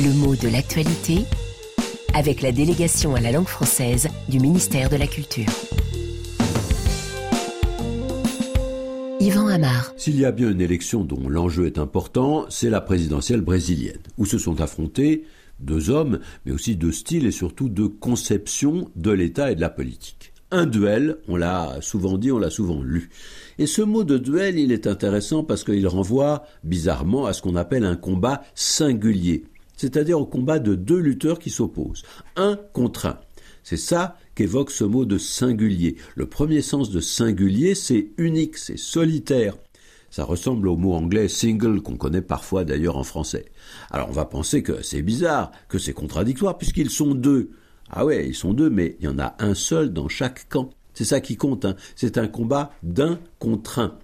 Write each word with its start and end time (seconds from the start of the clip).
Le 0.00 0.12
mot 0.12 0.36
de 0.36 0.46
l'actualité 0.46 1.24
avec 2.14 2.40
la 2.40 2.52
délégation 2.52 3.16
à 3.16 3.20
la 3.20 3.32
langue 3.32 3.48
française 3.48 4.06
du 4.28 4.38
ministère 4.38 4.90
de 4.90 4.94
la 4.94 5.08
Culture. 5.08 5.50
Yvan 9.18 9.48
Amar. 9.48 9.92
S'il 9.96 10.16
y 10.16 10.24
a 10.24 10.30
bien 10.30 10.50
une 10.52 10.60
élection 10.60 11.02
dont 11.02 11.28
l'enjeu 11.28 11.66
est 11.66 11.78
important, 11.78 12.46
c'est 12.48 12.70
la 12.70 12.80
présidentielle 12.80 13.40
brésilienne, 13.40 13.98
où 14.18 14.24
se 14.24 14.38
sont 14.38 14.60
affrontés 14.60 15.24
deux 15.58 15.90
hommes, 15.90 16.20
mais 16.46 16.52
aussi 16.52 16.76
deux 16.76 16.92
styles 16.92 17.26
et 17.26 17.32
surtout 17.32 17.68
deux 17.68 17.88
conceptions 17.88 18.92
de 18.94 19.10
l'État 19.10 19.50
et 19.50 19.56
de 19.56 19.60
la 19.60 19.70
politique. 19.70 20.32
Un 20.52 20.66
duel, 20.66 21.16
on 21.26 21.34
l'a 21.34 21.78
souvent 21.80 22.18
dit, 22.18 22.30
on 22.30 22.38
l'a 22.38 22.50
souvent 22.50 22.84
lu. 22.84 23.10
Et 23.58 23.66
ce 23.66 23.82
mot 23.82 24.04
de 24.04 24.16
duel, 24.16 24.60
il 24.60 24.70
est 24.70 24.86
intéressant 24.86 25.42
parce 25.42 25.64
qu'il 25.64 25.88
renvoie 25.88 26.44
bizarrement 26.62 27.26
à 27.26 27.32
ce 27.32 27.42
qu'on 27.42 27.56
appelle 27.56 27.84
un 27.84 27.96
combat 27.96 28.42
singulier, 28.54 29.44
c'est-à-dire 29.78 30.20
au 30.20 30.26
combat 30.26 30.58
de 30.58 30.74
deux 30.74 30.98
lutteurs 30.98 31.38
qui 31.38 31.48
s'opposent, 31.48 32.02
un 32.36 32.60
contre 32.74 33.06
un. 33.06 33.20
C'est 33.62 33.78
ça 33.78 34.16
qu'évoque 34.34 34.70
ce 34.70 34.84
mot 34.84 35.04
de 35.04 35.16
singulier. 35.18 35.96
Le 36.14 36.26
premier 36.26 36.60
sens 36.60 36.90
de 36.90 37.00
singulier, 37.00 37.74
c'est 37.74 38.10
unique, 38.18 38.58
c'est 38.58 38.78
solitaire. 38.78 39.54
Ça 40.10 40.24
ressemble 40.24 40.68
au 40.68 40.76
mot 40.76 40.94
anglais 40.94 41.28
single 41.28 41.82
qu'on 41.82 41.96
connaît 41.96 42.22
parfois 42.22 42.64
d'ailleurs 42.64 42.96
en 42.96 43.04
français. 43.04 43.46
Alors 43.90 44.08
on 44.08 44.12
va 44.12 44.24
penser 44.24 44.62
que 44.62 44.82
c'est 44.82 45.02
bizarre, 45.02 45.52
que 45.68 45.78
c'est 45.78 45.92
contradictoire 45.92 46.56
puisqu'ils 46.56 46.90
sont 46.90 47.14
deux. 47.14 47.50
Ah 47.90 48.04
ouais, 48.04 48.26
ils 48.26 48.34
sont 48.34 48.52
deux, 48.52 48.70
mais 48.70 48.96
il 49.00 49.04
y 49.04 49.08
en 49.08 49.18
a 49.18 49.36
un 49.38 49.54
seul 49.54 49.92
dans 49.92 50.08
chaque 50.08 50.48
camp. 50.48 50.70
C'est 50.94 51.04
ça 51.04 51.20
qui 51.20 51.36
compte. 51.36 51.64
Hein. 51.64 51.76
C'est 51.94 52.18
un 52.18 52.26
combat 52.26 52.72
d'un 52.82 53.20
contre 53.38 53.78
un. 53.78 53.98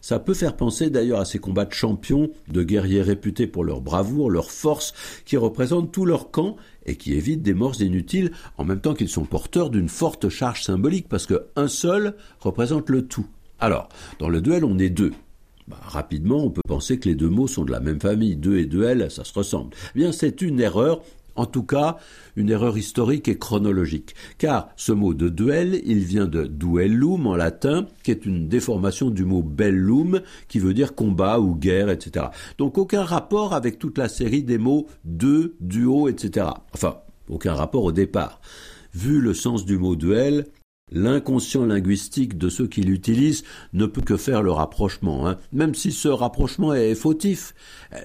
Ça 0.00 0.18
peut 0.18 0.34
faire 0.34 0.56
penser 0.56 0.90
d'ailleurs 0.90 1.20
à 1.20 1.24
ces 1.24 1.38
combats 1.38 1.64
de 1.64 1.72
champions, 1.72 2.30
de 2.48 2.62
guerriers 2.62 3.02
réputés 3.02 3.46
pour 3.46 3.64
leur 3.64 3.80
bravoure, 3.80 4.30
leur 4.30 4.50
force, 4.50 4.94
qui 5.24 5.36
représentent 5.36 5.92
tout 5.92 6.04
leur 6.04 6.30
camp 6.30 6.56
et 6.86 6.96
qui 6.96 7.14
évitent 7.14 7.42
des 7.42 7.54
morts 7.54 7.80
inutiles, 7.80 8.32
en 8.56 8.64
même 8.64 8.80
temps 8.80 8.94
qu'ils 8.94 9.08
sont 9.08 9.24
porteurs 9.24 9.70
d'une 9.70 9.88
forte 9.88 10.28
charge 10.28 10.62
symbolique, 10.64 11.08
parce 11.08 11.26
qu'un 11.26 11.68
seul 11.68 12.14
représente 12.40 12.90
le 12.90 13.06
tout. 13.06 13.26
Alors, 13.58 13.88
dans 14.18 14.28
le 14.28 14.40
duel, 14.40 14.64
on 14.64 14.78
est 14.78 14.90
deux. 14.90 15.12
Bah, 15.68 15.78
rapidement, 15.82 16.44
on 16.44 16.50
peut 16.50 16.62
penser 16.66 16.98
que 16.98 17.08
les 17.08 17.14
deux 17.14 17.28
mots 17.28 17.46
sont 17.46 17.64
de 17.64 17.70
la 17.70 17.78
même 17.78 18.00
famille. 18.00 18.34
Deux 18.34 18.58
et 18.58 18.66
duel, 18.66 19.08
ça 19.10 19.22
se 19.22 19.32
ressemble. 19.32 19.76
Eh 19.94 19.98
bien, 19.98 20.10
c'est 20.10 20.42
une 20.42 20.58
erreur 20.58 21.02
en 21.40 21.46
tout 21.46 21.62
cas, 21.62 21.96
une 22.36 22.50
erreur 22.50 22.76
historique 22.76 23.26
et 23.28 23.38
chronologique. 23.38 24.14
Car 24.36 24.68
ce 24.76 24.92
mot 24.92 25.14
de 25.14 25.28
duel, 25.30 25.80
il 25.86 26.00
vient 26.00 26.26
de 26.26 26.44
duellum 26.44 27.26
en 27.26 27.34
latin, 27.34 27.86
qui 28.02 28.10
est 28.10 28.26
une 28.26 28.48
déformation 28.48 29.08
du 29.10 29.24
mot 29.24 29.42
bellum, 29.42 30.20
qui 30.48 30.58
veut 30.58 30.74
dire 30.74 30.94
combat 30.94 31.40
ou 31.40 31.54
guerre, 31.54 31.88
etc. 31.88 32.26
Donc 32.58 32.76
aucun 32.76 33.04
rapport 33.04 33.54
avec 33.54 33.78
toute 33.78 33.96
la 33.96 34.08
série 34.08 34.42
des 34.42 34.58
mots 34.58 34.86
de, 35.04 35.54
duo, 35.60 36.08
etc. 36.08 36.48
Enfin, 36.74 36.98
aucun 37.28 37.54
rapport 37.54 37.84
au 37.84 37.92
départ. 37.92 38.40
Vu 38.92 39.20
le 39.20 39.32
sens 39.32 39.64
du 39.64 39.78
mot 39.78 39.96
duel, 39.96 40.46
L'inconscient 40.92 41.64
linguistique 41.64 42.36
de 42.36 42.48
ceux 42.48 42.66
qui 42.66 42.80
l'utilisent 42.80 43.44
ne 43.72 43.86
peut 43.86 44.00
que 44.00 44.16
faire 44.16 44.42
le 44.42 44.50
rapprochement, 44.50 45.28
hein. 45.28 45.36
même 45.52 45.74
si 45.74 45.92
ce 45.92 46.08
rapprochement 46.08 46.74
est 46.74 46.94
fautif. 46.94 47.54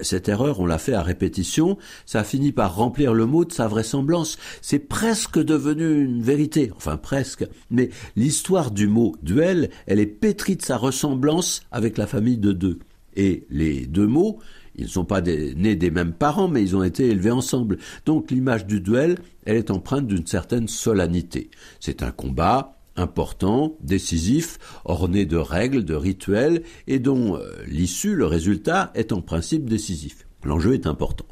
Cette 0.02 0.30
erreur, 0.30 0.60
on 0.60 0.66
l'a 0.66 0.78
fait 0.78 0.94
à 0.94 1.02
répétition, 1.02 1.78
ça 2.06 2.20
a 2.20 2.24
fini 2.24 2.52
par 2.52 2.76
remplir 2.76 3.14
le 3.14 3.26
mot 3.26 3.46
de 3.46 3.52
sa 3.52 3.68
vraisemblance. 3.68 4.38
C'est 4.62 4.80
presque 4.80 5.40
devenu 5.40 6.04
une 6.04 6.22
vérité, 6.22 6.72
enfin 6.76 6.98
presque. 6.98 7.46
Mais 7.72 7.90
l'histoire 8.16 8.72
du 8.72 8.88
mot 8.88 9.16
duel, 9.24 9.70
elle 9.88 10.00
est 10.00 10.06
pétrie 10.06 10.56
de 10.56 10.62
sa 10.62 10.78
ressemblance 10.78 11.62
avec 11.72 11.98
la 11.98 12.08
famille 12.08 12.38
de 12.38 12.52
deux. 12.52 12.80
Et 13.16 13.46
les 13.50 13.86
deux 13.86 14.08
mots, 14.08 14.40
ils 14.78 14.86
ne 14.86 14.90
sont 14.90 15.06
pas 15.06 15.22
nés 15.22 15.76
des 15.76 15.92
mêmes 15.92 16.14
parents, 16.14 16.48
mais 16.48 16.62
ils 16.62 16.76
ont 16.76 16.84
été 16.84 17.08
élevés 17.08 17.32
ensemble. 17.32 17.78
Donc 18.06 18.32
l'image 18.32 18.66
du 18.66 18.82
duel, 18.82 19.18
elle 19.46 19.56
est 19.56 19.72
empreinte 19.72 20.08
d'une 20.08 20.28
certaine 20.28 20.68
solennité. 20.68 21.50
C'est 21.80 22.04
un 22.04 22.12
combat, 22.12 22.75
important, 22.96 23.78
décisif, 23.82 24.58
orné 24.86 25.26
de 25.26 25.38
règles, 25.38 25.84
de 25.84 25.96
rituels, 25.96 26.64
et 26.88 27.00
dont 27.00 27.36
euh, 27.36 27.52
l'issue, 27.68 28.16
le 28.16 28.26
résultat, 28.26 28.92
est 28.96 29.12
en 29.12 29.22
principe 29.22 29.70
décisif. 29.70 30.26
L'enjeu 30.44 30.74
est 30.74 30.88
important. 30.88 31.26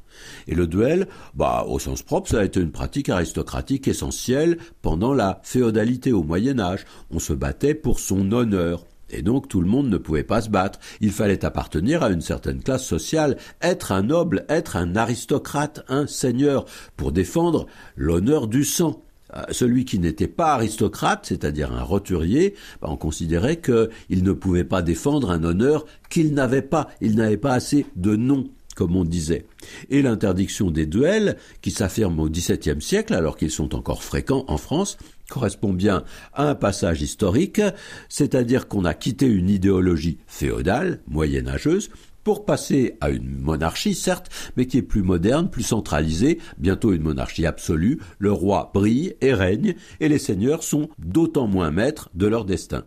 Et 0.47 0.55
le 0.55 0.67
duel, 0.67 1.07
bah, 1.35 1.65
au 1.67 1.79
sens 1.79 2.01
propre, 2.01 2.29
ça 2.29 2.39
a 2.39 2.45
été 2.45 2.59
une 2.59 2.71
pratique 2.71 3.09
aristocratique 3.09 3.87
essentielle 3.87 4.57
pendant 4.81 5.13
la 5.13 5.39
féodalité 5.43 6.11
au 6.11 6.23
Moyen 6.23 6.59
Âge. 6.59 6.85
On 7.11 7.19
se 7.19 7.33
battait 7.33 7.75
pour 7.75 7.99
son 7.99 8.31
honneur. 8.31 8.85
Et 9.09 9.21
donc 9.21 9.47
tout 9.47 9.61
le 9.61 9.67
monde 9.67 9.89
ne 9.89 9.97
pouvait 9.97 10.23
pas 10.23 10.41
se 10.41 10.49
battre. 10.49 10.79
Il 10.99 11.11
fallait 11.11 11.45
appartenir 11.45 12.01
à 12.01 12.09
une 12.09 12.21
certaine 12.21 12.63
classe 12.63 12.85
sociale, 12.85 13.37
être 13.61 13.91
un 13.91 14.03
noble, 14.03 14.45
être 14.49 14.75
un 14.75 14.95
aristocrate, 14.95 15.83
un 15.87 16.07
seigneur, 16.07 16.65
pour 16.97 17.11
défendre 17.11 17.67
l'honneur 17.95 18.47
du 18.47 18.63
sang. 18.63 19.03
Euh, 19.35 19.43
celui 19.51 19.85
qui 19.85 19.99
n'était 19.99 20.27
pas 20.27 20.53
aristocrate, 20.53 21.25
c'est-à-dire 21.25 21.71
un 21.71 21.83
roturier, 21.83 22.55
bah, 22.81 22.89
on 22.91 22.97
considérait 22.97 23.57
qu'il 23.57 24.23
ne 24.23 24.31
pouvait 24.31 24.63
pas 24.63 24.81
défendre 24.81 25.31
un 25.31 25.43
honneur 25.43 25.85
qu'il 26.09 26.33
n'avait 26.33 26.61
pas, 26.61 26.89
il 27.01 27.15
n'avait 27.15 27.37
pas 27.37 27.53
assez 27.53 27.85
de 27.95 28.15
nom 28.15 28.49
comme 28.75 28.95
on 28.95 29.03
disait. 29.03 29.45
Et 29.91 30.01
l'interdiction 30.01 30.71
des 30.71 30.85
duels, 30.85 31.37
qui 31.61 31.71
s'affirme 31.71 32.19
au 32.19 32.29
XVIIe 32.29 32.81
siècle, 32.81 33.13
alors 33.13 33.37
qu'ils 33.37 33.51
sont 33.51 33.75
encore 33.75 34.03
fréquents 34.03 34.45
en 34.47 34.57
France, 34.57 34.97
correspond 35.29 35.73
bien 35.73 36.03
à 36.33 36.49
un 36.49 36.55
passage 36.55 37.01
historique, 37.01 37.61
c'est-à-dire 38.09 38.67
qu'on 38.67 38.85
a 38.85 38.93
quitté 38.93 39.27
une 39.27 39.49
idéologie 39.49 40.17
féodale, 40.27 41.01
moyenâgeuse, 41.07 41.89
pour 42.23 42.45
passer 42.45 42.97
à 43.01 43.09
une 43.09 43.39
monarchie, 43.39 43.95
certes, 43.95 44.29
mais 44.57 44.65
qui 44.65 44.77
est 44.77 44.83
plus 44.83 45.03
moderne, 45.03 45.49
plus 45.49 45.63
centralisée, 45.63 46.39
bientôt 46.57 46.93
une 46.93 47.03
monarchie 47.03 47.45
absolue, 47.45 47.99
le 48.19 48.31
roi 48.31 48.71
brille 48.73 49.15
et 49.21 49.33
règne, 49.33 49.75
et 49.99 50.09
les 50.09 50.19
seigneurs 50.19 50.63
sont 50.63 50.89
d'autant 50.99 51.47
moins 51.47 51.71
maîtres 51.71 52.09
de 52.13 52.27
leur 52.27 52.45
destin. 52.45 52.83